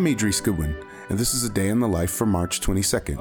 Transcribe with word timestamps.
I'm 0.00 0.06
Idris 0.06 0.40
Goodwin, 0.40 0.74
and 1.10 1.18
this 1.18 1.34
is 1.34 1.44
a 1.44 1.50
day 1.50 1.68
in 1.68 1.78
the 1.78 1.86
life 1.86 2.10
for 2.10 2.24
March 2.24 2.62
22nd. 2.62 3.18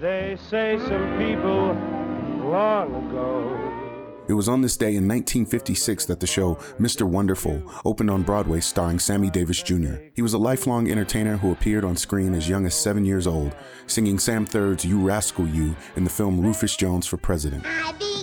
They 0.00 0.38
say 0.48 0.78
some 0.78 1.18
people 1.18 1.74
long 2.48 3.06
ago. 3.06 4.24
It 4.26 4.32
was 4.32 4.48
on 4.48 4.62
this 4.62 4.78
day 4.78 4.96
in 4.96 5.06
1956 5.06 6.06
that 6.06 6.20
the 6.20 6.26
show 6.26 6.54
Mr. 6.80 7.02
Wonderful 7.02 7.62
opened 7.84 8.10
on 8.10 8.22
Broadway 8.22 8.60
starring 8.60 8.98
Sammy 8.98 9.28
Davis 9.28 9.62
Jr. 9.62 9.96
He 10.14 10.22
was 10.22 10.32
a 10.32 10.38
lifelong 10.38 10.90
entertainer 10.90 11.36
who 11.36 11.52
appeared 11.52 11.84
on 11.84 11.94
screen 11.94 12.32
as 12.32 12.48
young 12.48 12.64
as 12.64 12.74
seven 12.74 13.04
years 13.04 13.26
old, 13.26 13.54
singing 13.88 14.18
Sam 14.18 14.46
Theard's 14.46 14.86
You 14.86 15.00
Rascal 15.00 15.46
You 15.46 15.76
in 15.96 16.04
the 16.04 16.10
film 16.10 16.40
Rufus 16.40 16.74
Jones 16.76 17.06
for 17.06 17.18
President. 17.18 17.62
I'd 17.66 17.98
be 17.98 18.18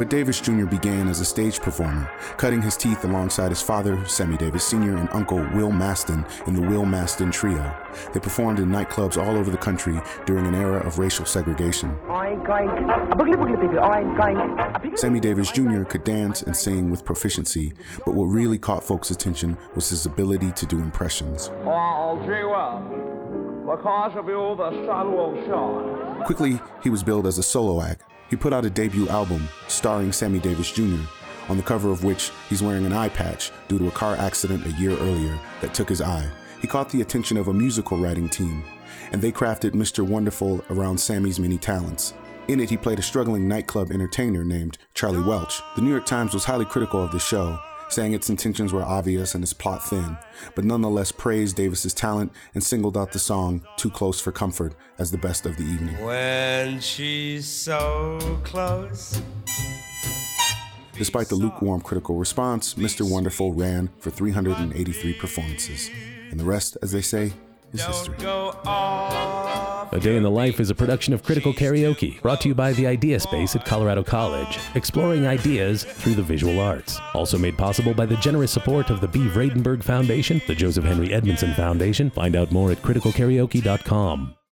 But 0.00 0.08
Davis 0.08 0.40
Jr. 0.40 0.64
began 0.64 1.08
as 1.08 1.20
a 1.20 1.26
stage 1.26 1.60
performer, 1.60 2.10
cutting 2.38 2.62
his 2.62 2.74
teeth 2.74 3.04
alongside 3.04 3.50
his 3.50 3.60
father, 3.60 4.02
Sammy 4.06 4.38
Davis 4.38 4.64
Sr., 4.64 4.96
and 4.96 5.10
uncle 5.12 5.46
Will 5.52 5.70
Mastin 5.70 6.26
in 6.48 6.54
the 6.54 6.62
Will 6.62 6.84
Mastin 6.84 7.30
Trio. 7.30 7.76
They 8.14 8.18
performed 8.18 8.60
in 8.60 8.70
nightclubs 8.70 9.22
all 9.22 9.36
over 9.36 9.50
the 9.50 9.58
country 9.58 10.00
during 10.24 10.46
an 10.46 10.54
era 10.54 10.78
of 10.86 10.98
racial 10.98 11.26
segregation. 11.26 11.98
Sammy 14.96 15.20
Davis 15.20 15.52
Jr. 15.52 15.82
could 15.82 16.04
dance 16.04 16.40
and 16.40 16.56
sing 16.56 16.90
with 16.90 17.04
proficiency, 17.04 17.74
but 18.06 18.14
what 18.14 18.24
really 18.24 18.56
caught 18.56 18.82
folks' 18.82 19.10
attention 19.10 19.58
was 19.74 19.90
his 19.90 20.06
ability 20.06 20.50
to 20.52 20.64
do 20.64 20.78
impressions. 20.78 21.48
Gee 21.48 22.44
well. 22.44 22.80
Because 23.66 24.16
of 24.16 24.26
you, 24.26 24.54
the 24.56 24.70
sun 24.86 25.12
will 25.12 25.34
shine. 25.44 26.24
Quickly, 26.24 26.58
he 26.82 26.88
was 26.88 27.02
billed 27.02 27.26
as 27.26 27.36
a 27.36 27.42
solo 27.42 27.82
act. 27.82 28.09
He 28.30 28.36
put 28.36 28.52
out 28.52 28.64
a 28.64 28.70
debut 28.70 29.08
album 29.08 29.48
starring 29.66 30.12
Sammy 30.12 30.38
Davis 30.38 30.70
Jr., 30.70 31.02
on 31.48 31.56
the 31.56 31.62
cover 31.64 31.90
of 31.90 32.04
which 32.04 32.30
he's 32.48 32.62
wearing 32.62 32.86
an 32.86 32.92
eye 32.92 33.08
patch 33.08 33.50
due 33.66 33.78
to 33.80 33.88
a 33.88 33.90
car 33.90 34.14
accident 34.14 34.64
a 34.66 34.72
year 34.80 34.92
earlier 34.92 35.36
that 35.60 35.74
took 35.74 35.88
his 35.88 36.00
eye. 36.00 36.30
He 36.60 36.68
caught 36.68 36.90
the 36.90 37.00
attention 37.00 37.36
of 37.36 37.48
a 37.48 37.52
musical 37.52 37.98
writing 37.98 38.28
team, 38.28 38.62
and 39.10 39.20
they 39.20 39.32
crafted 39.32 39.72
Mr. 39.72 40.06
Wonderful 40.06 40.64
around 40.70 40.98
Sammy's 40.98 41.40
many 41.40 41.58
talents. 41.58 42.14
In 42.46 42.60
it, 42.60 42.70
he 42.70 42.76
played 42.76 43.00
a 43.00 43.02
struggling 43.02 43.48
nightclub 43.48 43.90
entertainer 43.90 44.44
named 44.44 44.78
Charlie 44.94 45.22
Welch. 45.22 45.60
The 45.74 45.82
New 45.82 45.90
York 45.90 46.06
Times 46.06 46.32
was 46.32 46.44
highly 46.44 46.66
critical 46.66 47.02
of 47.02 47.10
the 47.10 47.18
show, 47.18 47.58
saying 47.92 48.12
its 48.12 48.30
intentions 48.30 48.72
were 48.72 48.82
obvious 48.82 49.34
and 49.34 49.42
its 49.42 49.52
plot 49.52 49.84
thin, 49.84 50.16
but 50.54 50.64
nonetheless 50.64 51.12
praised 51.12 51.56
Davis's 51.56 51.94
talent 51.94 52.32
and 52.54 52.62
singled 52.62 52.96
out 52.96 53.12
the 53.12 53.18
song 53.18 53.62
Too 53.76 53.90
Close 53.90 54.20
for 54.20 54.32
Comfort 54.32 54.74
as 54.98 55.10
the 55.10 55.18
best 55.18 55.46
of 55.46 55.56
the 55.56 55.64
evening. 55.64 55.96
When 56.04 56.80
she's 56.80 57.46
so 57.46 58.18
close. 58.44 59.20
Despite 60.94 61.28
the 61.28 61.34
lukewarm 61.34 61.80
critical 61.80 62.16
response, 62.16 62.74
Mr. 62.74 63.10
Wonderful 63.10 63.54
ran 63.54 63.88
for 63.98 64.10
383 64.10 65.14
performances. 65.14 65.90
And 66.30 66.38
the 66.38 66.44
rest, 66.44 66.76
as 66.82 66.92
they 66.92 67.00
say, 67.00 67.32
is 67.72 67.84
history. 67.84 68.16
Don't 68.18 68.20
go 68.20 68.60
off. 68.64 69.92
A 69.92 69.98
Day 69.98 70.16
in 70.16 70.22
the 70.22 70.30
Life 70.30 70.60
is 70.60 70.70
a 70.70 70.74
production 70.74 71.12
of 71.12 71.22
Critical 71.22 71.52
Karaoke, 71.52 72.20
brought 72.22 72.40
to 72.42 72.48
you 72.48 72.54
by 72.54 72.72
the 72.72 72.86
Idea 72.86 73.18
Space 73.18 73.56
at 73.56 73.64
Colorado 73.64 74.04
College, 74.04 74.58
exploring 74.74 75.26
ideas 75.26 75.84
through 75.84 76.14
the 76.14 76.22
visual 76.22 76.60
arts. 76.60 76.98
Also 77.14 77.36
made 77.36 77.58
possible 77.58 77.92
by 77.92 78.06
the 78.06 78.16
generous 78.16 78.52
support 78.52 78.90
of 78.90 79.00
the 79.00 79.08
Bee 79.08 79.28
Vradenburg 79.28 79.82
Foundation, 79.82 80.40
the 80.46 80.54
Joseph 80.54 80.84
Henry 80.84 81.12
Edmondson 81.12 81.54
Foundation. 81.54 82.10
Find 82.10 82.36
out 82.36 82.52
more 82.52 82.70
at 82.70 82.82
criticalkaraoke.com. 82.82 84.36